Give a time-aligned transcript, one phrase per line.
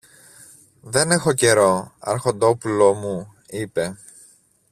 [0.81, 3.97] Δεν έχω καιρό, αρχοντόπουλο μου, είπε.